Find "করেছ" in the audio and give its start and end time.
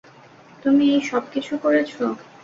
1.57-1.91